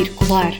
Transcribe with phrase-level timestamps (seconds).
[0.00, 0.52] Circular.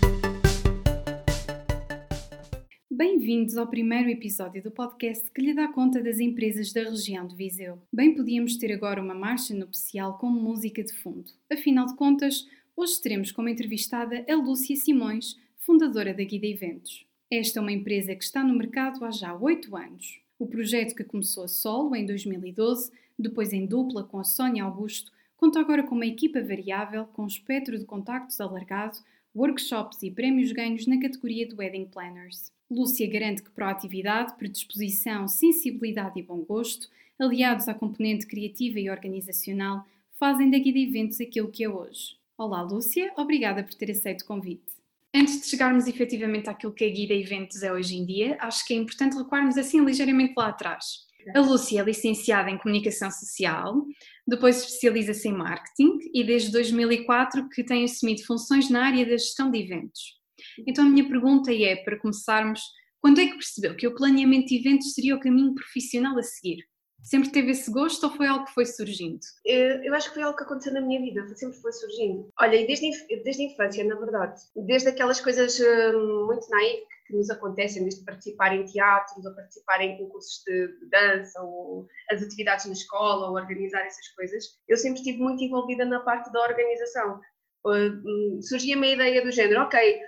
[2.90, 7.35] Bem-vindos ao primeiro episódio do podcast que lhe dá conta das empresas da região de
[7.35, 7.79] Viseu.
[7.90, 11.33] Bem podíamos ter agora uma marcha nupcial com música de fundo.
[11.51, 17.07] Afinal de contas, hoje teremos como entrevistada a Lúcia Simões, fundadora da Guida Eventos.
[17.30, 20.20] Esta é uma empresa que está no mercado há já oito anos.
[20.38, 25.11] O projeto que começou a solo em 2012, depois em dupla com a Sónia Augusto,
[25.41, 28.98] Conta agora com uma equipa variável, com espectro de contactos alargado,
[29.34, 32.52] workshops e prémios ganhos na categoria de Wedding Planners.
[32.70, 39.84] Lúcia garante que proatividade, predisposição, sensibilidade e bom gosto, aliados à componente criativa e organizacional,
[40.19, 42.16] fazem da Guida Eventos aquilo que é hoje.
[42.37, 44.80] Olá, Lúcia, obrigada por ter aceito o convite.
[45.15, 48.73] Antes de chegarmos efetivamente àquilo que a Guida Eventos é hoje em dia, acho que
[48.73, 51.08] é importante recuarmos assim ligeiramente lá atrás.
[51.34, 53.84] A Lúcia é licenciada em Comunicação Social,
[54.31, 59.50] depois especializa-se em Marketing e desde 2004 que tem assumido funções na área da gestão
[59.50, 60.20] de eventos.
[60.67, 62.61] Então a minha pergunta é, para começarmos,
[63.01, 66.64] quando é que percebeu que o planeamento de eventos seria o caminho profissional a seguir?
[67.03, 69.19] Sempre teve esse gosto ou foi algo que foi surgindo?
[69.45, 72.28] Eu acho que foi algo que aconteceu na minha vida, sempre foi surgindo.
[72.39, 72.91] Olha, desde,
[73.25, 78.05] desde a infância, na verdade, desde aquelas coisas hum, muito naivas que nos acontecem, desde
[78.05, 83.34] participar em teatros, ou participar em concursos de, dança, ou as atividades na escola, ou
[83.34, 87.20] organizar essas coisas, eu sempre estive muito envolvida na parte da organização.
[87.67, 90.00] Uh, surgia-me a ideia do género, ok,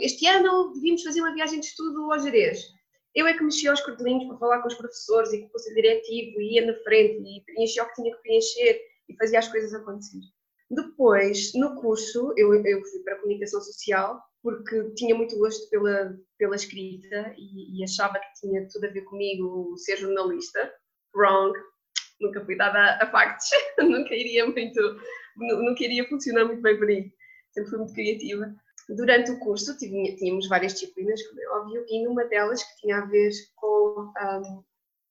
[0.00, 2.60] este ano devíamos fazer uma viagem de estudo ao Jerez.
[3.12, 5.74] Eu é que mexia aos cordelinhos para falar com os professores e com o conselho
[5.74, 9.48] diretivo, e ia na frente e preenchia o que tinha que preencher e fazia as
[9.48, 10.20] coisas acontecer.
[10.70, 16.16] Depois, no curso, eu, eu fui para a comunicação social porque tinha muito gosto pela,
[16.38, 20.72] pela escrita e, e, achava que tinha tudo a ver comigo ser jornalista.
[21.14, 21.52] Wrong,
[22.20, 23.48] nunca fui dada a, factos,
[23.78, 25.00] nunca iria muito,
[25.36, 27.12] nunca iria funcionar muito bem por aí.
[27.52, 28.54] Sempre fui muito criativa.
[28.88, 33.06] Durante o curso tínhamos várias disciplinas, como é óbvio, e numa delas que tinha a
[33.06, 34.64] ver com um,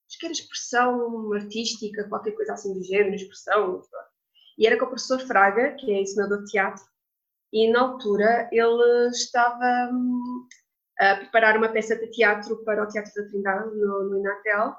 [0.06, 3.80] acho que era expressão artística, qualquer coisa assim do género, expressão.
[4.58, 6.82] E era com o professor Fraga, que é ensinador de teatro,
[7.52, 10.46] e na altura ele estava hum,
[10.98, 14.74] a preparar uma peça de teatro para o Teatro da Trindade, no, no Inatel,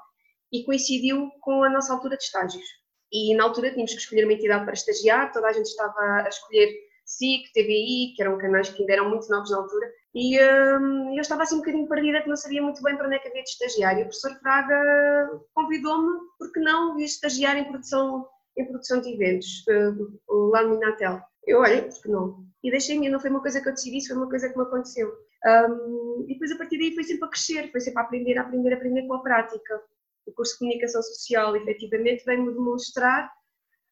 [0.52, 2.64] e coincidiu com a nossa altura de estágios.
[3.12, 6.28] E na altura tínhamos que escolher uma entidade para estagiar, toda a gente estava a
[6.28, 6.72] escolher
[7.04, 11.20] SIC, TVI, que eram canais que ainda eram muito novos na altura, e hum, eu
[11.20, 13.42] estava assim um bocadinho perdida, que não sabia muito bem para onde é que havia
[13.42, 13.98] de estagiar.
[13.98, 19.64] E o professor Fraga convidou-me, porque não, ir estagiar em produção, em produção de eventos,
[19.68, 21.20] uh, lá no Inatel.
[21.46, 22.44] Eu olhei, porque não?
[22.62, 25.08] E deixei-me, não foi uma coisa que eu decidi, foi uma coisa que me aconteceu.
[25.44, 28.42] Um, e depois a partir daí foi sempre a crescer, foi sempre a aprender, a
[28.42, 29.82] aprender, a aprender com a prática.
[30.26, 33.28] O curso de Comunicação Social, efetivamente, veio-me demonstrar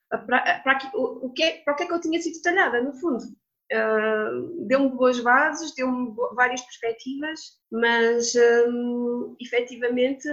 [0.08, 2.92] para, o, o que é, para o que é que eu tinha sido talhada, no
[2.94, 3.24] fundo.
[3.72, 7.40] Uh, deu-me boas bases, deu-me várias perspectivas,
[7.70, 8.32] mas
[8.68, 10.28] um, efetivamente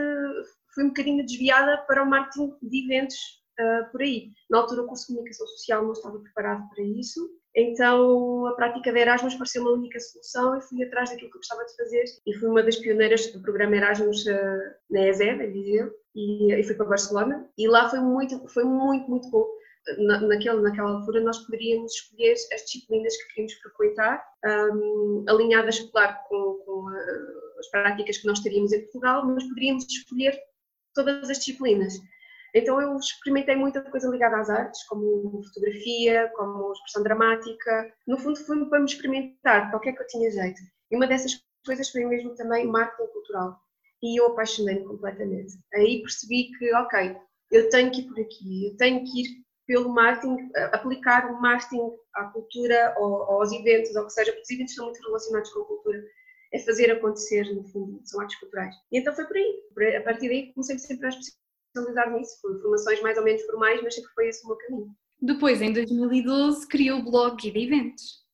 [0.74, 3.18] fui um bocadinho desviada para o marketing de eventos
[3.60, 4.32] uh, por aí.
[4.50, 8.92] Na altura, o curso de Comunicação Social não estava preparado para isso, então a prática
[8.92, 12.04] de Erasmus pareceu uma única solução e fui atrás daquilo que eu gostava de fazer
[12.26, 16.64] e fui uma das pioneiras do programa Erasmus uh, na ESED, em Viseu, e, e
[16.64, 19.58] fui para Barcelona e lá foi muito, foi muito, muito bom
[19.98, 26.62] na, naquela, altura nós poderíamos escolher as disciplinas que queríamos frequentar, um, alinhadas, claro, com,
[26.66, 26.88] com
[27.60, 30.38] as práticas que nós teríamos em Portugal, mas poderíamos escolher
[30.94, 31.94] todas as disciplinas.
[32.54, 37.94] Então eu experimentei muita coisa ligada às artes, como fotografia, como expressão dramática.
[38.08, 40.62] No fundo, fui para me experimentar para o que é que eu tinha jeito.
[40.92, 43.60] E uma dessas coisas foi mesmo também marketing cultural.
[44.02, 45.54] E eu apaixonei-me completamente.
[45.74, 47.18] Aí percebi que, ok,
[47.52, 51.92] eu tenho que ir por aqui, eu tenho que ir pelo marketing, aplicar o marketing
[52.14, 55.62] à cultura ou, aos eventos, ou que seja, porque os eventos estão muito relacionados com
[55.62, 56.04] a cultura,
[56.54, 58.74] é fazer acontecer, no fundo, são artes culturais.
[58.92, 59.98] E então foi por aí.
[59.98, 61.12] A partir daí comecei sempre a
[61.78, 64.96] especializar nisso, com formações mais ou menos formais, mas sempre foi esse o meu caminho.
[65.22, 68.28] Depois, em 2012, criou o blog Guida Eventos.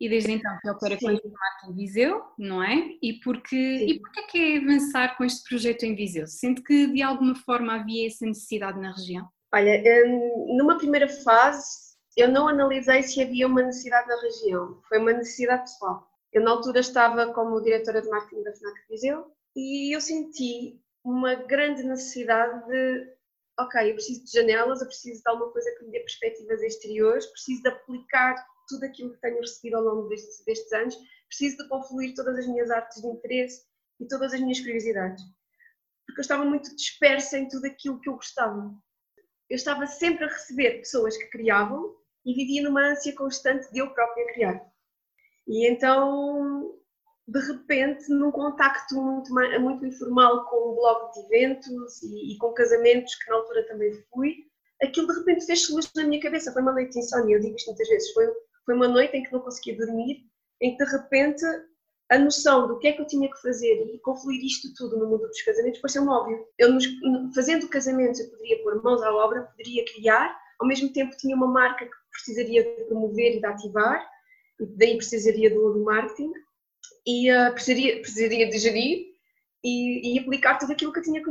[0.00, 2.90] E desde então que opera com este formato em Viseu, não é?
[3.00, 6.26] E porque, e porque é que é avançar com este projeto em Viseu?
[6.26, 9.28] Sente que de alguma forma havia essa necessidade na região?
[9.54, 14.80] Olha, hum, numa primeira fase, eu não analisei se havia uma necessidade na região.
[14.88, 16.08] Foi uma necessidade pessoal.
[16.32, 21.34] Eu, na altura, estava como diretora de marketing da FNAC Viseu e eu senti uma
[21.34, 23.14] grande necessidade de,
[23.58, 27.26] ok, eu preciso de janelas, eu preciso de alguma coisa que me dê perspectivas exteriores,
[27.26, 28.34] preciso de aplicar
[28.68, 30.96] tudo aquilo que tenho recebido ao longo destes, destes anos,
[31.28, 33.62] preciso de confluir todas as minhas artes de interesse
[34.00, 35.22] e todas as minhas curiosidades.
[36.06, 38.74] Porque eu estava muito dispersa em tudo aquilo que eu gostava
[39.48, 43.92] eu estava sempre a receber pessoas que criavam e vivia numa ânsia constante de eu
[43.92, 44.66] própria criar.
[45.46, 46.63] E então,
[47.26, 52.52] de repente, num contacto muito, muito informal com o blog de eventos e, e com
[52.52, 54.36] casamentos, que na altura também fui,
[54.82, 56.52] aquilo de repente fez-se luz na minha cabeça.
[56.52, 58.12] Foi uma noite de insónia, eu digo isto muitas vezes.
[58.12, 58.26] Foi,
[58.66, 60.26] foi uma noite em que não conseguia dormir,
[60.60, 61.44] em que de repente
[62.10, 65.06] a noção do que é que eu tinha que fazer e confluir isto tudo no
[65.08, 66.46] mundo dos casamentos pareceu-me óbvio.
[66.58, 66.84] Eu, nos,
[67.34, 71.46] fazendo casamentos, eu poderia pôr mãos à obra, poderia criar, ao mesmo tempo tinha uma
[71.46, 74.06] marca que precisaria de promover e de ativar,
[74.60, 76.30] e daí precisaria do, do marketing,
[77.06, 79.06] e uh, precisaria, precisaria de gerir
[79.62, 81.22] e, e, aplicar tudo aquilo que eu tinha,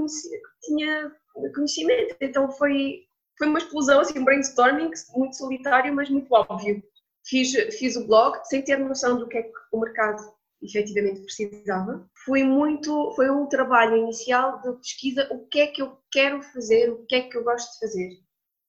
[0.61, 1.11] tinha
[1.53, 2.15] conhecimento.
[2.19, 3.01] Então foi,
[3.38, 6.83] foi uma explosão, assim, um brainstorming muito solitário, mas muito óbvio.
[7.25, 10.21] Fiz, fiz o blog sem ter noção do que é que o mercado
[10.63, 12.05] efetivamente precisava.
[12.25, 16.89] Foi muito, foi um trabalho inicial de pesquisa, o que é que eu quero fazer,
[16.89, 18.09] o que é que eu gosto de fazer,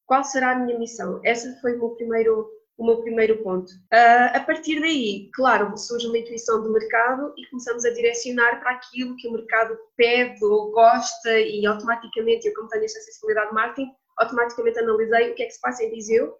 [0.07, 1.21] qual será a minha missão.
[1.25, 3.71] Essa foi o meu primeiro, o meu primeiro ponto.
[3.71, 8.73] Uh, a partir daí, claro, surge uma intuição do mercado e começamos a direcionar para
[8.73, 13.55] aquilo que o mercado pede ou gosta e automaticamente, eu como tenho esta sensibilidade de
[13.55, 16.35] marketing, automaticamente analisei o que é que se passa em Viseu,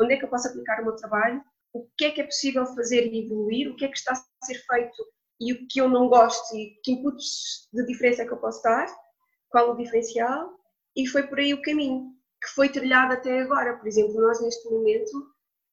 [0.00, 1.42] onde é que eu posso aplicar o meu trabalho
[1.72, 4.46] o que é que é possível fazer e evoluir, o que é que está a
[4.46, 5.04] ser feito
[5.40, 8.62] e o que eu não gosto e que inputs de diferença é que eu posso
[8.62, 8.86] dar,
[9.48, 10.52] qual o diferencial,
[10.96, 13.76] e foi por aí o caminho que foi trilhado até agora.
[13.76, 15.10] Por exemplo, nós neste momento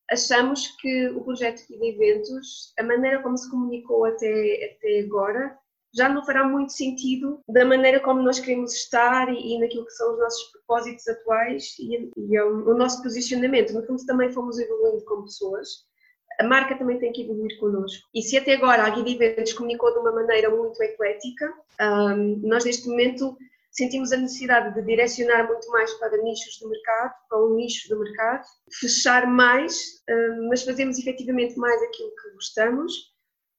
[0.10, 5.58] achamos que o projeto de eventos, a maneira como se comunicou até, até agora,
[5.94, 9.94] já não fará muito sentido da maneira como nós queremos estar e, e naquilo que
[9.94, 13.74] são os nossos propósitos atuais e, e o, o, nosso posicionamento.
[13.74, 15.86] No fundo, também fomos evoluindo como pessoas.
[16.40, 18.08] A marca também tem que evoluir connosco.
[18.14, 21.52] E se até agora a Guia Eventos comunicou de uma maneira muito eclética,
[21.82, 23.36] um, nós neste momento
[23.72, 28.00] sentimos a necessidade de direcionar muito mais para nichos do mercado, para um nicho do
[28.00, 28.46] mercado,
[28.80, 32.94] fechar mais, um, mas fazemos efetivamente mais aquilo que gostamos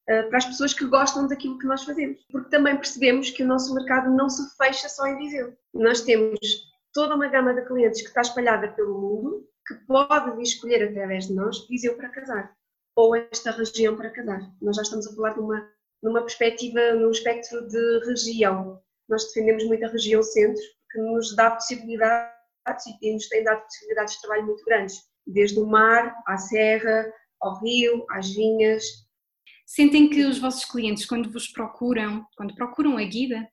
[0.09, 2.19] eh, para as pessoas que gostam daquilo que nós fazemos.
[2.33, 5.55] Porque também percebemos que o nosso mercado não se fecha só em Viseu.
[5.75, 6.39] Nós temos
[6.95, 11.35] toda uma gama de clientes que está espalhada pelo mundo, que pode escolher através de
[11.35, 12.57] nós Viseu para casar,
[12.97, 14.41] ou esta região para casar.
[14.63, 15.71] Nós já estamos a falar de uma,
[16.03, 18.83] numa perspectiva, num espectro de região.
[19.09, 22.33] Nós defendemos muito a região centro, que nos dá possibilidades
[23.01, 24.97] e nos tem dado possibilidades de trabalho muito grandes,
[25.27, 28.85] desde o mar à serra, ao rio, às vinhas,
[29.69, 33.47] Sentem que os vossos clientes, quando vos procuram, quando procuram a guida,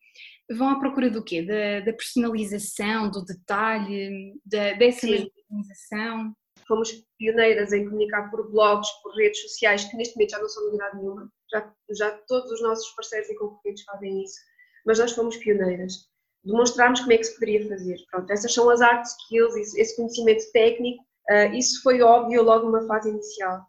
[0.49, 1.41] vão à procura do quê?
[1.41, 6.33] Da, da personalização, do detalhe, da, dessa organização?
[6.65, 10.65] Fomos pioneiras em comunicar por blogs, por redes sociais, que neste momento já não são
[10.65, 11.29] novidade nenhuma.
[11.51, 14.39] Já, já todos os nossos parceiros e concorrentes fazem isso.
[14.85, 16.07] Mas nós fomos pioneiras.
[16.43, 17.97] Demonstrarmos como é que se poderia fazer.
[18.11, 21.03] Pronto, essas são as art skills, esse conhecimento técnico.
[21.29, 23.65] Uh, isso foi óbvio logo numa fase inicial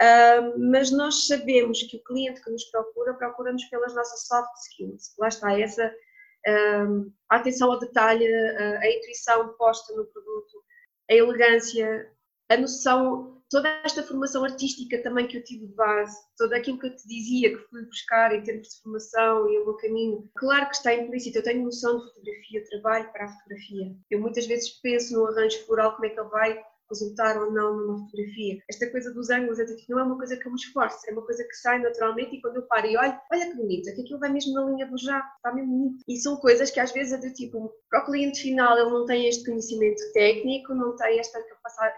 [0.00, 5.12] Uh, mas nós sabemos que o cliente que nos procura, procura-nos pelas nossas soft skills.
[5.18, 10.62] Lá está, essa uh, a atenção ao detalhe, a intuição posta no produto,
[11.10, 12.12] a elegância,
[12.48, 16.86] a noção, toda esta formação artística também que eu tive de base, tudo aquilo que
[16.86, 20.68] eu te dizia que fui buscar em termos de formação e o meu caminho, claro
[20.68, 23.96] que está implícito, eu tenho noção de fotografia, trabalho para a fotografia.
[24.10, 27.76] Eu muitas vezes penso no arranjo floral, como é que ele vai resultar ou não
[27.76, 28.58] numa fotografia.
[28.68, 31.44] Esta coisa dos ângulos, não é uma coisa que eu me esforço, é uma coisa
[31.44, 34.30] que sai naturalmente e quando eu paro e olho, olha que bonito, que aquilo vai
[34.30, 36.04] mesmo na linha do já, está mesmo bonito.
[36.08, 39.06] E são coisas que às vezes é do tipo, para o cliente final ele não
[39.06, 41.42] tem este conhecimento técnico, não tem esta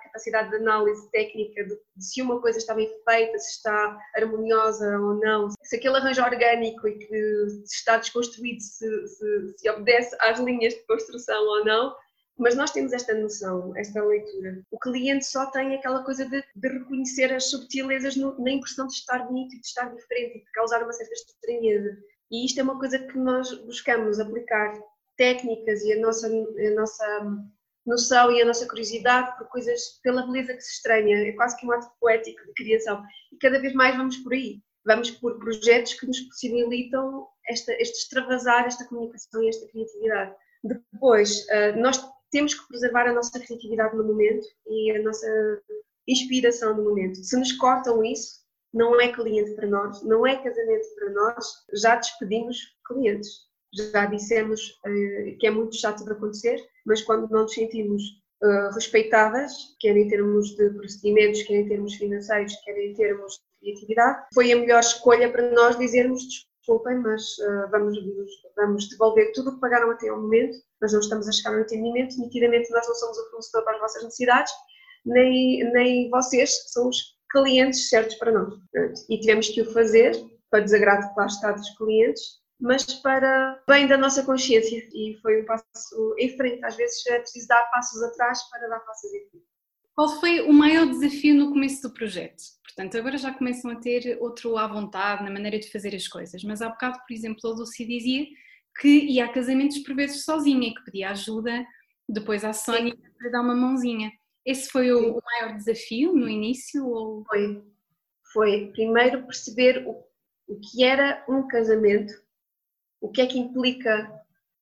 [0.03, 4.99] capacidade de análise técnica de, de se uma coisa está bem feita, se está harmoniosa
[4.99, 7.15] ou não, se aquele arranjo orgânico e que
[7.65, 11.95] está desconstruído, se, se, se obedece às linhas de construção ou não,
[12.41, 14.63] mas nós temos esta noção, esta leitura.
[14.71, 18.95] O cliente só tem aquela coisa de, de reconhecer as subtilezas no, na impressão de
[18.95, 21.99] estar bonito e de estar diferente e de causar uma certa estranheza.
[22.31, 24.73] E isto é uma coisa que nós buscamos aplicar
[25.19, 27.47] técnicas e a nossa, a nossa
[27.87, 31.19] noção e a nossa curiosidade por coisas, pela beleza que se estranha.
[31.19, 33.05] É quase que um ato poético de criação.
[33.33, 34.63] E cada vez mais vamos por aí.
[34.87, 40.35] Vamos por projetos que nos possibilitam esta, este extravasar, esta comunicação e esta criatividade.
[40.65, 41.99] Depois, eh, nós
[42.31, 45.27] temos que preservar a nossa criatividade no momento e a nossa
[46.07, 47.23] inspiração no momento.
[47.23, 48.41] Se nos cortam isso,
[48.73, 53.51] não é cliente para nós, não é casamento para nós, já despedimos clientes.
[53.73, 58.03] Já dissemos uh, que é muito chato de acontecer, mas quando não nos sentimos
[58.43, 63.61] uh, respeitadas, quer em termos de procedimentos, quer em termos financeiros, quer em termos de
[63.61, 67.99] criatividade, foi a melhor escolha para nós dizermos desculpem, mas uh, vamos,
[68.57, 71.61] vamos devolver tudo o que pagaram até ao momento, mas não estamos a chegar ao
[71.61, 74.53] entendimento, nitidamente nós não somos o fornecedor para as vossas necessidades,
[75.05, 78.55] nem, nem vocês são os clientes certos para nós.
[79.09, 80.12] E tivemos que o fazer
[80.50, 82.23] para desagrado, para está, dos clientes,
[82.61, 84.77] mas para bem da nossa consciência.
[84.93, 86.65] E foi um passo em frente.
[86.65, 89.50] Às vezes é preciso dar passos atrás para dar passos em frente.
[90.00, 92.42] Qual foi o maior desafio no começo do projeto?
[92.64, 96.42] Portanto, agora já começam a ter outro à vontade na maneira de fazer as coisas,
[96.42, 98.25] mas há bocado, por exemplo, a Lucy dizia
[98.80, 101.52] que ia a casamentos por vezes sozinha e que pedia ajuda
[102.09, 104.11] depois à Sónia para dar uma mãozinha.
[104.42, 106.88] Esse foi o, o maior desafio no início?
[106.88, 107.23] Ou...
[107.26, 107.62] Foi.
[108.33, 110.02] Foi primeiro perceber o,
[110.49, 112.14] o que era um casamento,
[113.02, 114.11] o que é que implica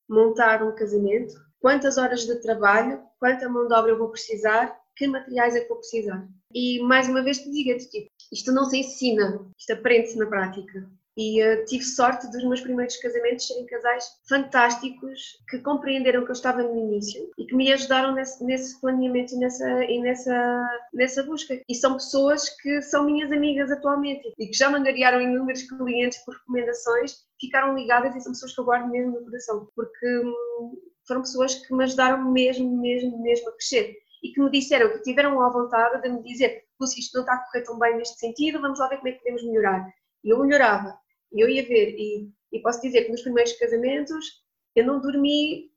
[0.05, 5.07] montar um casamento, quantas horas de trabalho, quanta mão de obra eu vou precisar, que
[5.07, 6.27] materiais é que vou precisar.
[6.53, 10.87] E mais uma vez te digo, tipo, isto não se ensina, isto aprende-se na prática.
[11.17, 16.33] E uh, tive sorte dos meus primeiros casamentos serem casais fantásticos que compreenderam que eu
[16.33, 21.23] estava no início e que me ajudaram nesse, nesse planeamento e nessa, e nessa, nessa
[21.23, 21.59] busca.
[21.67, 26.35] E são pessoas que são minhas amigas atualmente e que já angariaram inúmeros clientes por
[26.35, 31.21] recomendações, ficaram ligadas e são pessoas que eu guardo mesmo no coração, porque hum, foram
[31.21, 35.41] pessoas que me ajudaram mesmo, mesmo, mesmo a crescer e que me disseram que tiveram
[35.41, 38.61] a vontade de me dizer Lúcia, isto não está a correr tão bem neste sentido,
[38.61, 39.93] vamos lá ver como é que podemos melhorar.
[40.23, 40.97] E eu melhorava,
[41.31, 44.43] e eu ia ver, e, e posso dizer que nos primeiros casamentos
[44.75, 45.71] eu não dormi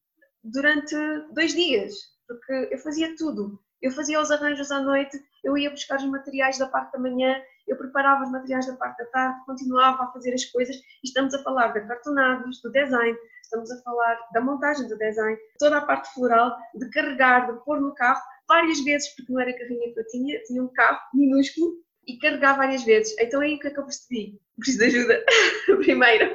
[0.45, 0.95] durante
[1.33, 1.95] dois dias,
[2.27, 3.61] porque eu fazia tudo.
[3.81, 7.43] Eu fazia os arranjos à noite, eu ia buscar os materiais da parte da manhã,
[7.66, 10.76] eu preparava os materiais da parte da tarde, continuava a fazer as coisas.
[11.04, 15.78] Estamos a falar de cartonados, do design, estamos a falar da montagem do design, toda
[15.78, 19.59] a parte floral, de carregar, de pôr no carro, várias vezes, porque não era a
[19.59, 21.75] carrinha que eu tinha, tinha um carro minúsculo
[22.07, 23.14] e carregar várias vezes.
[23.19, 24.40] Então aí o que é que eu percebi?
[24.57, 25.25] Preciso de ajuda,
[25.85, 26.33] primeiro.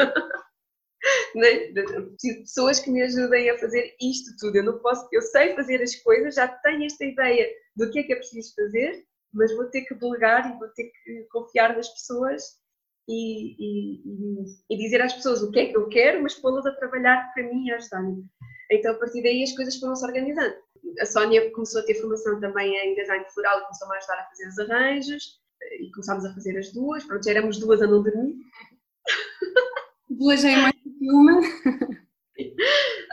[1.35, 1.71] né?
[1.73, 4.57] Preciso de pessoas que me ajudem a fazer isto tudo.
[4.57, 8.03] Eu não posso, eu sei fazer as coisas, já tenho esta ideia do que é
[8.03, 11.89] que é preciso fazer, mas vou ter que delegar e vou ter que confiar nas
[11.89, 12.43] pessoas
[13.07, 16.75] e, e, e, dizer às pessoas o que é que eu quero, mas pô-las a
[16.75, 18.25] trabalhar para mim e ajudar-me.
[18.69, 20.55] Então, a partir daí, as coisas foram se organizando.
[20.99, 24.25] A Sónia começou a ter formação também em design floral e começou a ajudar a
[24.25, 25.23] fazer os arranjos
[25.79, 27.03] e começámos a fazer as duas.
[27.05, 28.35] Pronto, já éramos duas a não dormir.
[30.09, 31.39] Duas já é mais que uma.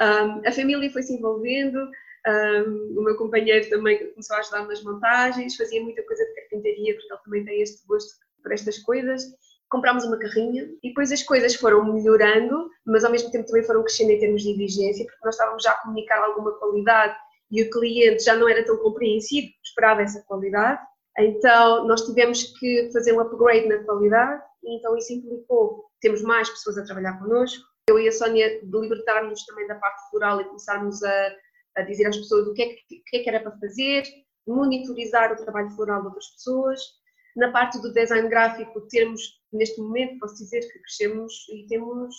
[0.01, 1.89] Um, a família foi se envolvendo,
[2.27, 6.95] um, o meu companheiro também começou a ajudar nas montagens, fazia muita coisa de carpintaria,
[6.95, 9.23] porque ele também tem este gosto por estas coisas.
[9.69, 13.83] Comprámos uma carrinha e depois as coisas foram melhorando, mas ao mesmo tempo também foram
[13.83, 17.17] crescendo em termos de exigência, porque nós estávamos já a comunicar alguma qualidade
[17.51, 20.81] e o cliente já não era tão compreensivo, esperava essa qualidade.
[21.19, 26.49] Então, nós tivemos que fazer um upgrade na qualidade e então isso implicou termos mais
[26.49, 27.65] pessoas a trabalhar connosco.
[27.89, 31.37] Eu e a Sónia libertarmos também da parte floral e começarmos a,
[31.77, 34.05] a dizer às pessoas o que, é que, que, é que era para fazer,
[34.47, 36.81] monitorizar o trabalho floral de outras pessoas.
[37.37, 39.21] Na parte do design gráfico, termos,
[39.53, 42.15] neste momento, posso dizer que crescemos e temos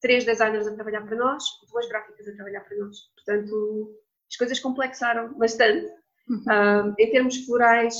[0.00, 2.96] três designers a trabalhar para nós, duas gráficas a trabalhar para nós.
[3.14, 3.96] Portanto,
[4.30, 5.92] as coisas complexaram bastante.
[6.28, 6.38] Uhum.
[6.38, 7.94] Uh, em termos florais,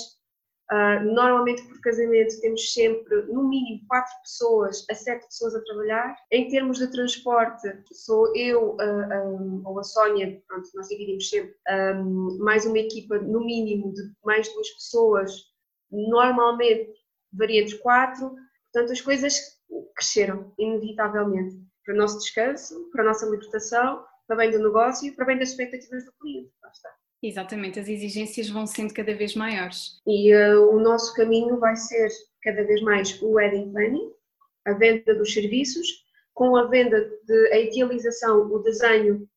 [0.72, 6.16] Uh, normalmente por casamento temos sempre no mínimo quatro pessoas a sete pessoas a trabalhar.
[6.30, 11.28] Em termos de transporte, sou eu uh, ah, um, ou a Sónia, pronto, nós dividimos
[11.28, 11.54] sempre,
[11.94, 15.52] um, mais uma equipa no mínimo de mais duas pessoas,
[15.90, 16.90] normalmente
[17.30, 18.34] varia entre quatro.
[18.72, 19.60] Portanto, as coisas
[19.94, 25.26] cresceram, inevitavelmente, para o nosso descanso, para a nossa libertação, para bem do negócio, para
[25.26, 26.50] bem das expectativas do cliente.
[26.62, 27.01] Lá está.
[27.22, 30.00] Exatamente, as exigências vão sendo cada vez maiores.
[30.06, 32.08] E uh, o nosso caminho vai ser
[32.42, 34.12] cada vez mais o wedding planning,
[34.66, 35.86] a venda dos serviços,
[36.34, 39.28] com a venda de a idealização, o desenho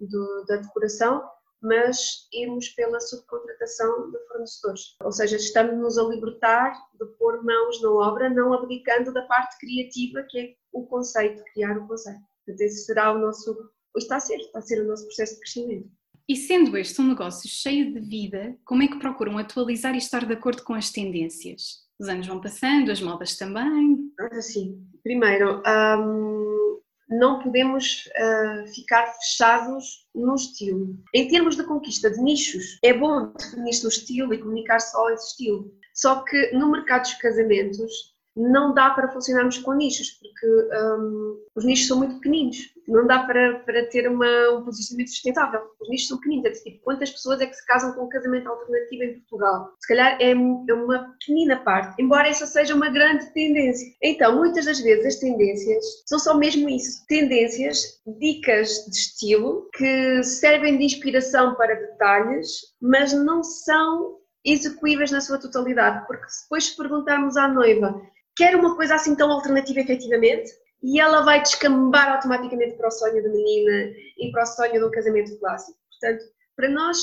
[0.00, 1.28] do, da decoração,
[1.60, 4.96] mas irmos pela subcontratação de fornecedores.
[5.02, 10.24] Ou seja, estamos-nos a libertar de pôr mãos na obra, não abdicando da parte criativa,
[10.28, 12.20] que é o conceito, criar o conceito.
[12.44, 15.40] Portanto, esse será o nosso, está a ser, está a ser o nosso processo de
[15.40, 15.90] crescimento.
[16.28, 20.24] E sendo este um negócio cheio de vida, como é que procuram atualizar e estar
[20.24, 21.86] de acordo com as tendências?
[21.98, 24.10] Os anos vão passando, as modas também.
[24.32, 30.98] Assim, primeiro, hum, não podemos uh, ficar fechados no estilo.
[31.14, 35.28] Em termos de conquista de nichos, é bom definir-se o estilo e comunicar só esse
[35.28, 35.72] estilo.
[35.94, 41.64] Só que no mercado dos casamentos, não dá para funcionarmos com nichos, porque um, os
[41.64, 45.62] nichos são muito pequeninos, não dá para, para ter uma, um posicionamento sustentável.
[45.80, 48.48] Os nichos são pequeninos, é tipo, quantas pessoas é que se casam com um casamento
[48.48, 49.72] alternativo em Portugal?
[49.80, 53.86] Se calhar é, é uma pequenina parte, embora essa seja uma grande tendência.
[54.02, 60.22] Então, muitas das vezes as tendências são só mesmo isso, tendências, dicas de estilo que
[60.22, 66.76] servem de inspiração para detalhes, mas não são execuíveis na sua totalidade, porque depois se
[66.76, 68.00] perguntarmos à noiva
[68.36, 70.52] quer uma coisa assim tão alternativa efetivamente,
[70.82, 74.90] e ela vai descambar automaticamente para o sonho da menina e para o sonho um
[74.90, 75.78] casamento clássico.
[75.90, 76.24] Portanto,
[76.54, 76.98] para nós,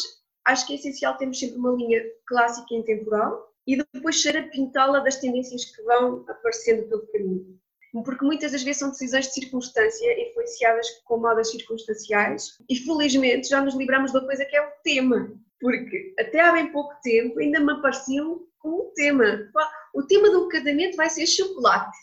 [0.46, 4.44] acho que é essencial termos sempre uma linha clássica e intemporal e depois ser a
[4.44, 7.60] pintá-la das tendências que vão aparecendo pelo caminho.
[8.04, 13.62] Porque muitas das vezes são decisões de circunstância influenciadas com modas circunstanciais e felizmente já
[13.62, 15.32] nos livramos da coisa que é o tema.
[15.60, 19.50] Porque até há bem pouco tempo ainda me apareciam como tema.
[19.94, 21.98] O tema do casamento vai ser chocolate.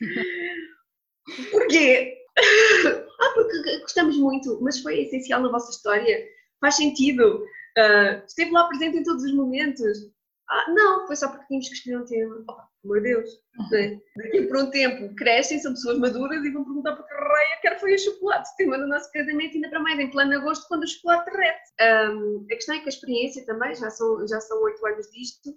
[1.50, 2.16] Porquê?
[3.20, 6.26] ah, porque gostamos muito, mas foi essencial na vossa história.
[6.60, 7.44] Faz sentido.
[7.76, 10.10] Uh, esteve lá presente em todos os momentos.
[10.50, 12.44] Ah, não, foi só porque tínhamos que escolher um tema.
[12.48, 13.30] Oh, amor de Deus.
[13.70, 14.00] Né?
[14.16, 17.80] Daqui por um tempo crescem, são pessoas maduras e vão perguntar para que raia quer
[17.80, 18.48] foi o chocolate.
[18.50, 21.70] O tema do nosso casamento, ainda para mais em plano agosto, quando o chocolate derrete.
[21.80, 25.54] Um, a questão é que a experiência também, já são, já são oito anos disto,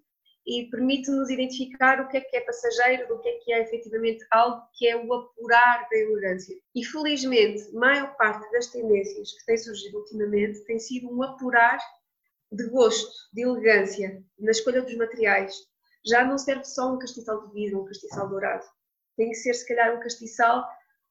[0.52, 4.26] e permite-nos identificar o que é que é passageiro, do que é que é efetivamente
[4.30, 6.54] algo que é o apurar da elegância.
[6.76, 11.80] E felizmente, maior parte das tendências que têm surgido ultimamente tem sido um apurar
[12.52, 15.56] de gosto, de elegância, na escolha dos materiais.
[16.06, 18.66] Já não serve só um castiçal de vidro, um castiçal dourado.
[19.16, 20.68] Tem que ser, se calhar, um castiçal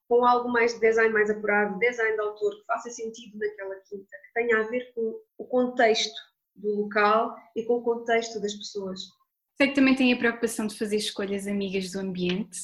[0.07, 4.05] com algo mais de design mais apurado, design de autor, que faça sentido naquela quinta,
[4.05, 6.21] que tenha a ver com o contexto
[6.57, 9.01] do local e com o contexto das pessoas.
[9.61, 12.59] Sei que também tem a preocupação de fazer escolhas amigas do ambiente.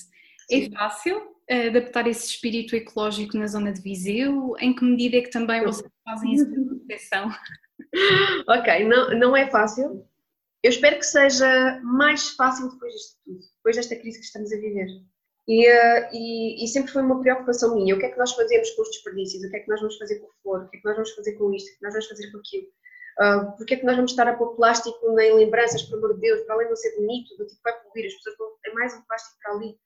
[0.50, 0.70] É Sim.
[0.72, 4.54] É fácil uh, adaptar esse espírito ecológico na zona de Viseu?
[4.58, 7.30] Em que medida é que também vocês fazem essa proteção?
[8.48, 10.08] ok, não, não é fácil.
[10.62, 14.56] Eu espero que seja mais fácil depois disto tudo, depois desta crise que estamos a
[14.56, 14.88] viver.
[15.46, 17.94] E, uh, e, e, sempre foi uma preocupação minha.
[17.94, 19.44] O que é que nós fazemos com os desperdícios?
[19.44, 20.64] O que é que nós vamos fazer com o flor?
[20.64, 21.68] O que é que nós vamos fazer com isto?
[21.74, 22.68] O que nós vamos fazer com aquilo?
[23.20, 26.20] Uh, porque é que nós vamos estar a pôr plástico em lembranças, por amor de
[26.20, 28.72] Deus, para além de não ser bonito, do tipo vai poluir, as pessoas vão ter
[28.74, 29.78] mais um plástico para ali.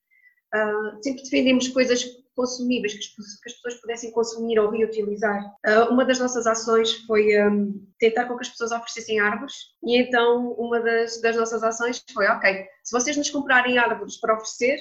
[0.53, 2.03] Uh, sempre defendemos coisas
[2.35, 5.45] consumíveis que as, que as, pessoas pudessem consumir ou reutilizar.
[5.65, 9.97] Uh, uma das nossas ações foi um, tentar com que as pessoas oferecessem árvores e
[9.97, 14.77] então uma das, das nossas ações foi, ok, se vocês nos comprarem árvores para oferecer,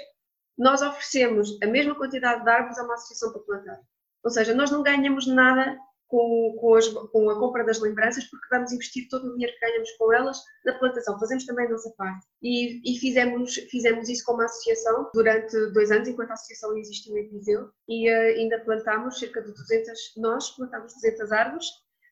[0.59, 3.81] nós oferecemos a mesma quantidade de árvores a uma associação para plantar.
[4.25, 5.79] Ou seja, nós não ganhamos nada
[6.11, 9.67] com, com, as, com, a compra das lembranças, porque vamos investir todo o dinheiro que
[9.67, 11.19] ganhamos com elas na plantação.
[11.19, 12.27] Fazemos também a nossa parte.
[12.43, 17.31] E, e fizemos, fizemos isso como associação durante dois anos, enquanto a associação existiu em
[17.31, 21.67] Viseu, e uh, ainda plantámos cerca de 200, nós plantámos 200 árvores,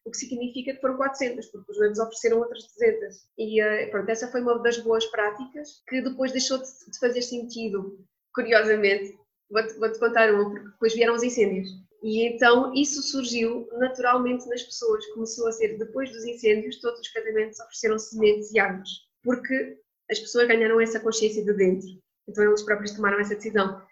[0.06, 3.16] o que significa que foram 400, porque os noivos ofereceram outras 200.
[3.36, 7.22] E uh, pronto, essa foi uma das boas práticas, que depois deixou de, de fazer
[7.22, 7.98] sentido,
[8.32, 9.18] curiosamente.
[9.50, 11.87] Vou-te vou contar uma, porque depois vieram os incêndios.
[12.02, 15.04] E então isso surgiu naturalmente nas pessoas.
[15.08, 18.90] Começou a ser, depois dos incêndios, todos os casamentos ofereceram sementes e árvores,
[19.22, 19.80] porque
[20.10, 21.88] as pessoas ganharam essa consciência de dentro.
[22.28, 23.82] Então eles próprios tomaram essa decisão.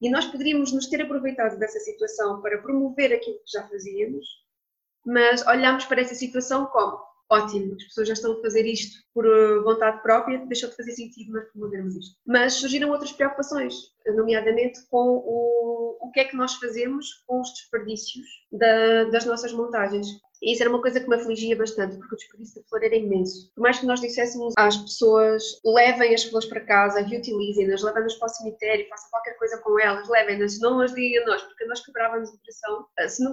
[0.00, 4.26] E nós poderíamos nos ter aproveitado dessa situação para promover aquilo que já fazíamos,
[5.04, 9.26] mas olhamos para essa situação como ótimo, as pessoas já estão a fazer isto por
[9.26, 12.16] eh, vontade própria, deixou de fazer sentido nós promovermos isto.
[12.26, 13.74] Mas surgiram outras preocupações,
[14.06, 19.52] nomeadamente com o, o que é que nós fazemos com os desperdícios da, das nossas
[19.52, 20.06] montagens.
[20.40, 22.94] E isso era uma coisa que me afligia bastante, porque o desperdício de flor era
[22.94, 23.52] imenso.
[23.54, 28.26] Por mais que nós disséssemos às pessoas, levem as flores para casa, reutilizem-nas, levem-nas para
[28.26, 31.84] o cemitério, façam qualquer coisa com elas, levem-nas, não as deem a nós, porque nós
[31.84, 33.32] quebrávamos a pressão, eh, se não,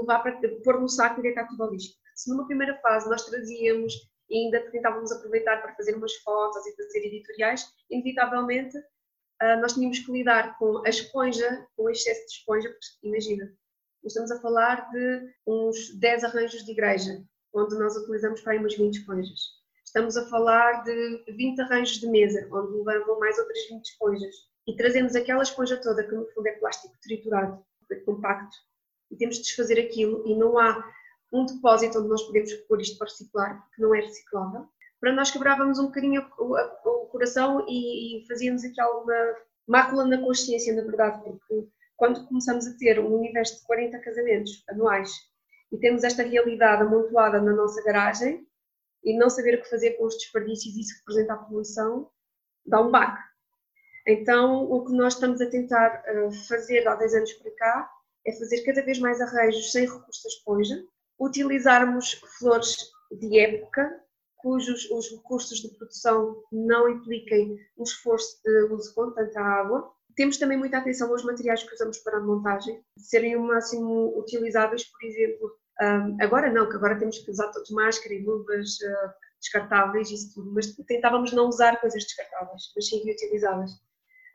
[0.00, 3.24] levar para pôr no saco e deitar tudo ao lixo se numa primeira fase nós
[3.26, 3.92] trazíamos
[4.28, 10.00] e ainda tentávamos aproveitar para fazer umas fotos e fazer editoriais, inevitavelmente uh, nós tínhamos
[10.00, 13.52] que lidar com a esponja, com o excesso de esponja, porque imagina,
[14.04, 17.22] estamos a falar de uns 10 arranjos de igreja,
[17.54, 19.40] onde nós utilizamos para aí umas 20 esponjas.
[19.84, 24.34] Estamos a falar de 20 arranjos de mesa, onde levam mais outras 20 esponjas.
[24.66, 27.64] E trazemos aquela esponja toda, que no fundo é plástico triturado,
[28.04, 28.56] compacto,
[29.10, 30.84] e temos de desfazer aquilo, e não há
[31.40, 34.66] um depósito onde nós podemos pôr isto para reciclar, porque não é reciclável.
[35.00, 39.14] Para nós quebrávamos um bocadinho o, coração e, fazíamos aqui alguma
[39.66, 44.62] mácula na consciência, na verdade, porque quando começamos a ter um universo de 40 casamentos
[44.68, 45.10] anuais
[45.72, 48.46] e temos esta realidade amontoada na nossa garagem
[49.02, 52.10] e não saber o que fazer com os desperdícios e isso representa a poluição,
[52.66, 53.22] dá um baque.
[54.06, 57.90] Então, o que nós estamos a tentar uh, fazer há 10 anos para cá
[58.26, 60.84] é fazer cada vez mais arranjos sem recurso à esponja,
[61.18, 62.76] utilizarmos flores
[63.10, 64.00] de época,
[64.36, 69.92] cujos os recursos de produção não impliquem um esforço de uso com tanta água.
[70.14, 74.84] Temos também muita atenção aos materiais que usamos para a montagem, serem o máximo utilizáveis,
[74.84, 75.52] por exemplo,
[76.20, 78.78] agora não, que agora temos que usar todos máscara e luvas
[79.40, 83.70] descartáveis, isso tudo, mas tentávamos não usar coisas descartáveis, mas sim reutilizáveis.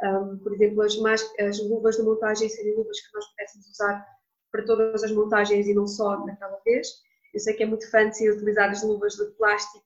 [0.04, 0.96] Um, por exemplo, as,
[1.39, 4.08] as luvas de montagem seriam luvas que nós pudéssemos usar
[4.52, 6.88] para todas as montagens e não só naquela vez.
[7.34, 9.86] Eu sei que é muito fancy utilizar as luvas de plástico,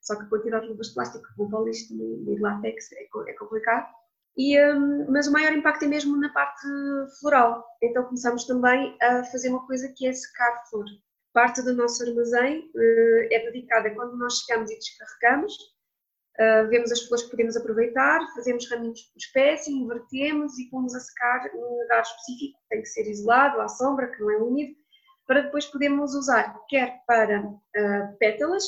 [0.00, 2.40] só que a quantidade de luvas de plástico que vão para o lixo e de
[2.40, 3.88] látex é, é complicado.
[4.36, 6.66] E, um, mas o maior impacto é mesmo na parte
[7.20, 7.64] floral.
[7.82, 10.84] Então começamos também a fazer uma coisa que é secar flor.
[11.32, 15.54] Parte do nosso armazém uh, é dedicada quando nós chegamos e descarregamos,
[16.38, 21.00] uh, vemos as flores que podemos aproveitar, fazemos raminhos por espécie, invertemos e pomos a
[21.00, 24.74] secar num lugar específico, tem que ser isolado, à sombra, que não é úmido,
[25.26, 28.64] para depois podermos usar quer para uh, pétalas,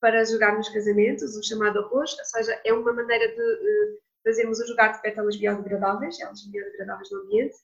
[0.00, 4.60] para jogar nos casamentos, o chamado arroz, ou seja, é uma maneira de uh, fazermos
[4.60, 7.56] o jogar de pétalas biodegradáveis, elas biodegradáveis no ambiente,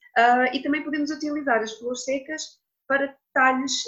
[0.53, 3.83] e também podemos utilizar as flores secas para detalhes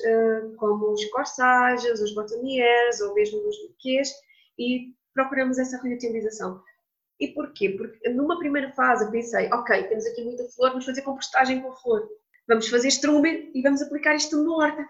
[0.57, 4.11] como os corsages, os botoniers ou mesmo os buquês
[4.59, 6.61] e procuramos essa reutilização.
[7.19, 7.69] E porquê?
[7.69, 12.07] Porque numa primeira fase pensei, ok, temos aqui muita flor, vamos fazer compostagem com flor.
[12.47, 14.87] Vamos fazer estrume e vamos aplicar isto numa horta.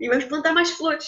[0.00, 1.06] E vamos plantar mais flores.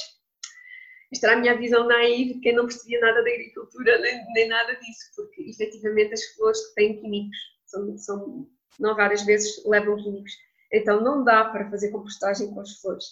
[1.13, 4.75] Esta era a minha visão naiva, quem não percebia nada da agricultura, nem, nem, nada
[4.77, 8.49] disso, porque efetivamente as flores têm químicos, são, são,
[8.81, 10.33] não várias vezes levam químicos.
[10.73, 13.05] Então não dá para fazer compostagem com as flores,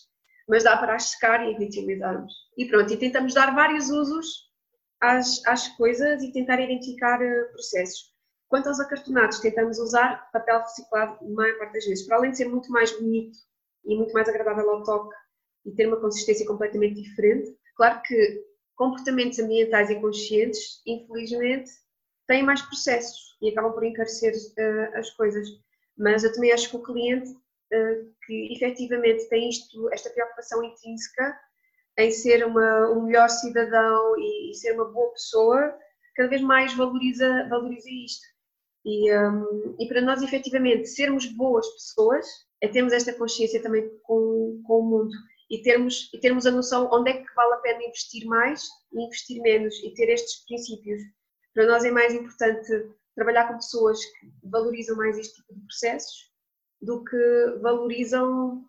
[0.49, 2.33] mas dá para as secar e reutilizarmos.
[2.57, 4.50] E pronto, e tentamos dar vários usos
[5.01, 8.11] às, às coisas e tentar identificar uh, processos.
[8.49, 12.39] Quanto aos acartonados, tentamos usar papel reciclado a maior parte das vezes, para além de
[12.39, 13.39] ser muito mais bonito
[13.85, 15.15] e muito mais agradável ao toque
[15.65, 17.57] e ter uma consistência completamente diferente.
[17.77, 21.71] Claro que comportamentos ambientais e conscientes, infelizmente,
[22.27, 25.47] têm mais processos e acabam por encarecer uh, as coisas.
[25.97, 31.39] Mas eu também acho que o cliente uh, que efetivamente tem isto, esta preocupação intrínseca
[32.01, 35.75] em ser uma, um melhor cidadão e, e, ser uma boa pessoa,
[36.17, 38.27] cada vez mais valoriza, valoriza isto.
[38.85, 42.27] E, um, e para nós, efetivamente, sermos boas pessoas
[42.63, 45.13] é termos esta consciência também com, com o mundo
[45.51, 49.03] e termos, e termos a noção onde é que vale a pena investir mais e
[49.03, 51.03] investir menos e ter estes princípios.
[51.55, 52.69] Para nós é mais importante
[53.17, 56.31] trabalhar com pessoas que valorizam mais este tipo de processos
[56.81, 58.65] do que valorizam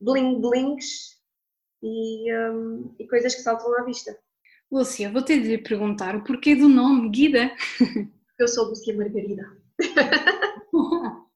[0.00, 1.15] bling-blings
[1.86, 4.18] e, um, e coisas que saltam à vista.
[4.70, 7.52] Lúcia, vou ter de lhe perguntar o porquê do nome Guida.
[8.38, 9.44] Eu sou Lúcia Margarida.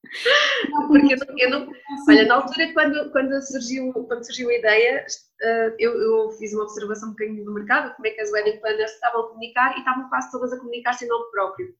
[0.88, 1.72] Porque eu não,
[2.08, 6.64] olha, na altura quando, quando, surgiu, quando surgiu a ideia, uh, eu, eu, fiz uma
[6.64, 9.78] observação um bocadinho do mercado, como é que as wedding planners estavam a comunicar e
[9.78, 11.74] estavam quase todas a comunicar sem nome próprio.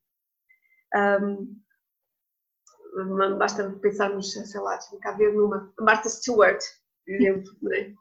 [0.94, 1.60] Um,
[3.36, 6.60] basta pensarmos, sei lá, deixa-me cá ver numa, Martha Stewart,
[7.04, 7.92] por exemplo, não é?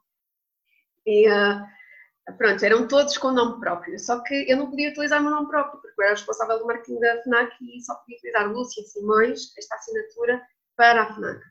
[1.05, 5.23] E uh, pronto, eram todos com nome próprio, só que eu não podia utilizar o
[5.23, 8.51] meu nome próprio, porque eu era responsável do marketing da FNAC e só podia utilizar
[8.51, 10.41] Lúcia Simões, esta assinatura,
[10.75, 11.41] para a FNAC.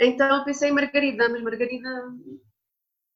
[0.00, 1.88] Então eu pensei em Margarida, mas Margarida,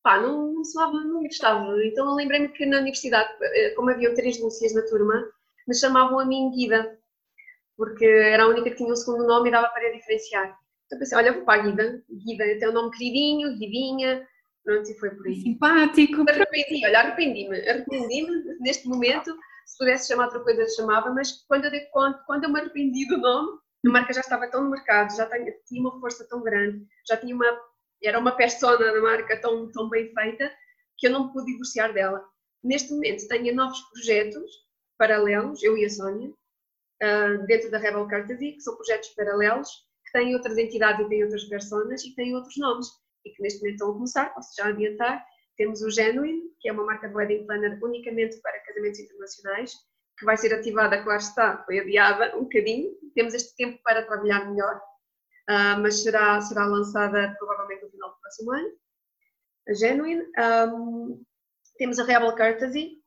[0.03, 1.85] pá, não, não soava, não gostava.
[1.85, 5.29] Então eu lembrei-me que na universidade, eh, como havia três Lúcias na turma,
[5.67, 6.99] me chamavam a mim Guida,
[7.77, 10.57] porque era a única que tinha o um segundo nome e dava para diferenciar.
[10.87, 14.27] Então pensei, olha, vou para a Guida, Guida tem um nome queridinho, Guidinha,
[14.69, 15.37] Pronto, e foi por aí.
[15.37, 16.29] Simpático.
[16.29, 17.71] Arrependi, olha, arrependi-me.
[17.71, 19.35] Arrependi-me neste momento.
[19.65, 23.09] Se pudesse chamar outra coisa, chamava, mas quando eu dei conta, quando eu me arrependi
[23.09, 25.27] do nome, a marca já estava tão no mercado, já
[25.67, 27.47] tinha uma força tão grande, já tinha uma.
[28.05, 30.53] Era uma persona da marca tão, tão bem feita
[30.99, 32.23] que eu não me pude divorciar dela.
[32.63, 34.51] Neste momento tenho novos projetos
[34.99, 39.71] paralelos, eu e a Sónia, uh, dentro da Rebel Courtesy, que são projetos paralelos,
[40.05, 42.89] que têm outras entidades e têm outras personas e têm outros nomes
[43.29, 45.25] e que neste momento estão a começar, posso já adiantar.
[45.57, 49.73] Temos o Genuine, que é uma marca de wedding planner unicamente para casamentos internacionais,
[50.19, 52.91] que vai ser ativada, claro está, foi adiada um bocadinho.
[53.15, 58.21] Temos este tempo para trabalhar melhor, uh, mas será, será lançada provavelmente no final do
[58.21, 58.69] próximo ano.
[59.69, 60.23] A Genuine.
[60.39, 61.25] Um,
[61.77, 63.01] temos a Rebel Courtesy,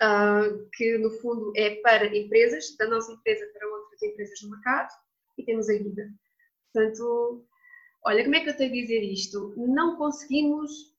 [0.00, 4.92] uh, que no fundo é para empresas, da nossa empresa para outras empresas no mercado,
[5.36, 6.08] e temos a Guida.
[6.72, 7.46] Portanto,
[8.04, 9.54] olha, como é que eu tenho a dizer isto?
[9.56, 10.94] Não conseguimos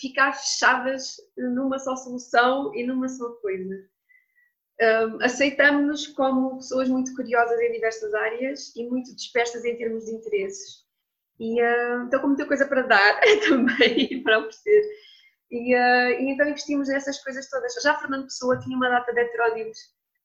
[0.00, 3.74] ficar fechadas numa só solução e numa só coisa.
[4.78, 10.12] Um, aceitamos-nos como pessoas muito curiosas em diversas áreas e muito dispersas em termos de
[10.12, 10.84] interesses.
[11.38, 11.60] E
[12.06, 14.82] então, com muita coisa para dar também, para oferecer.
[15.50, 17.74] E, uh, e, então investimos nessas coisas todas.
[17.82, 19.78] Já Fernando Pessoa tinha uma data de heterónimos,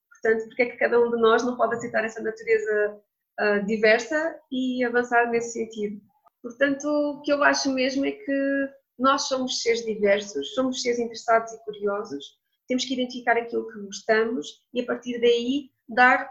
[0.10, 3.02] portanto, porque é que cada um de nós não pode aceitar essa natureza
[3.40, 6.02] uh, diversa e avançar nesse sentido?
[6.42, 11.52] Portanto, o que eu acho mesmo é que nós somos seres diversos, somos seres interessados
[11.54, 16.30] e curiosos, temos que identificar aquilo que gostamos e a partir daí dar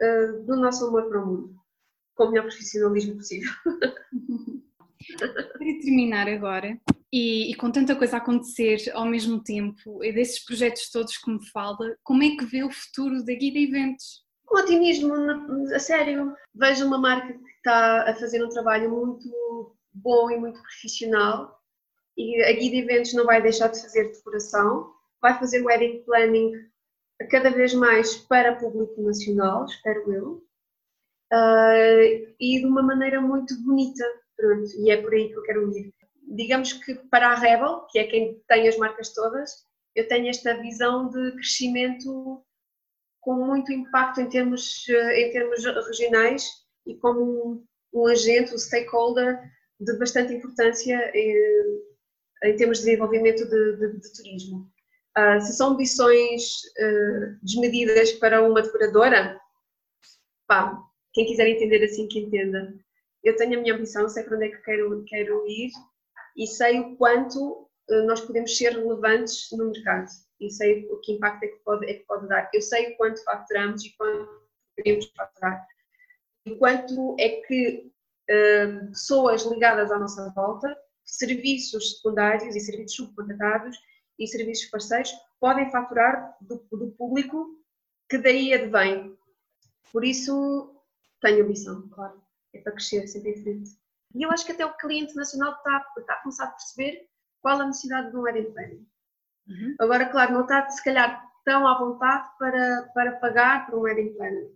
[0.00, 1.56] uh, do nosso amor para o mundo,
[2.14, 3.50] com o melhor profissionalismo possível.
[5.18, 6.78] Para terminar agora,
[7.12, 11.30] e, e, com tanta coisa a acontecer ao mesmo tempo, e desses projetos todos que
[11.30, 14.25] me fala, como é que vê o futuro da Guida Eventos?
[14.46, 15.14] Com otimismo,
[15.74, 16.34] a sério.
[16.54, 21.56] Vejo uma marca que está a fazer um trabalho muito bom e muito profissional
[22.16, 26.52] e a Guida Eventos não vai deixar de fazer decoração, vai fazer wedding planning
[27.30, 30.44] cada vez mais para público nacional, espero eu,
[31.32, 34.04] uh, e de uma maneira muito bonita,
[34.36, 35.92] pronto, e é por aí que eu quero ir.
[36.28, 40.60] Digamos que para a Rebel, que é quem tem as marcas todas, eu tenho esta
[40.60, 42.44] visão de crescimento
[43.26, 46.48] com muito impacto em termos, em termos regionais
[46.86, 49.42] e como um, um agente, um stakeholder
[49.80, 51.32] de bastante importância em,
[52.44, 54.70] eh, em termos de desenvolvimento de, de, de turismo.
[55.18, 59.40] Uh, se são ambições uh, desmedidas para uma decoradora,
[60.46, 60.78] pá,
[61.12, 62.72] quem quiser entender assim que entenda.
[63.24, 65.72] Eu tenho a minha ambição, sei para onde é que quero, quero ir
[66.36, 70.10] e sei o quanto uh, nós podemos ser relevantes no mercado
[70.40, 72.50] e sei o que impacto é que pode, é que pode dar.
[72.52, 74.46] Eu sei quanto faturamos e quanto
[74.76, 75.66] queremos faturar.
[76.44, 77.90] E quanto é que
[78.90, 83.78] pessoas ligadas à nossa volta, serviços secundários e serviços subcontratados,
[84.18, 87.62] e serviços parceiros podem faturar do, do público
[88.08, 89.16] que daí advém.
[89.92, 90.74] Por isso,
[91.20, 92.20] tenho ambição, claro.
[92.54, 93.70] É para crescer sempre em frente.
[94.14, 97.08] E eu acho que até o cliente nacional está, está a começar a perceber
[97.40, 98.86] qual a necessidade de um wedding planning.
[99.48, 99.74] Uhum.
[99.78, 104.14] Agora, claro, não está se calhar tão à vontade para, para pagar por um wedding
[104.14, 104.50] planner.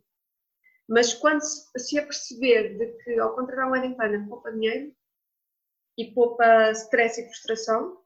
[0.89, 4.93] Mas quando se, se aperceber de que ao contratar um wedding planner poupa dinheiro
[5.97, 8.01] e poupa stress e frustração,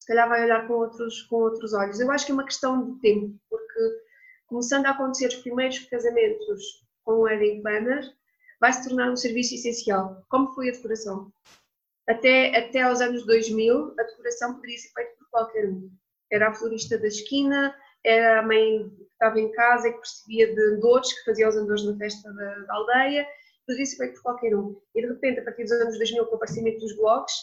[0.00, 2.00] se calhar vai olhar com outros, com outros olhos.
[2.00, 4.00] Eu acho que é uma questão de tempo, porque
[4.46, 8.14] começando a acontecer os primeiros casamentos com o wedding planner,
[8.60, 11.32] vai se tornar um serviço essencial, como foi a decoração.
[12.06, 15.90] Até, até aos anos 2000, a decoração poderia ser feita por qualquer um.
[16.30, 20.54] Era a florista da esquina, era a mãe que estava em casa e que percebia
[20.54, 23.26] de andores, que fazia os andores na festa da, da aldeia,
[23.66, 24.80] poderia ser feito por qualquer um.
[24.94, 27.34] E de repente, a partir dos anos 2000, com o aparecimento dos blogs,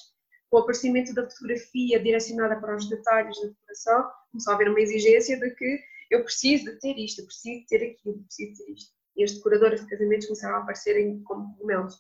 [0.49, 4.79] com o aparecimento da fotografia direcionada para os detalhes da decoração, começou a haver uma
[4.79, 8.65] exigência de que eu preciso de ter isto, eu preciso de ter aquilo, preciso de
[8.65, 8.93] ter isto.
[9.17, 11.95] E as decoradoras de casamentos começaram a aparecerem como cogumelos.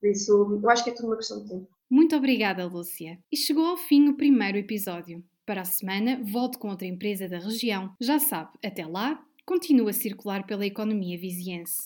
[0.00, 1.68] Por isso, eu acho que é tudo uma questão de tempo.
[1.90, 3.18] Muito obrigada, Lúcia.
[3.30, 5.22] E chegou ao fim o primeiro episódio.
[5.46, 7.94] Para a semana, volto com outra empresa da região.
[8.00, 11.78] Já sabe, até lá, continua a circular pela economia viziense.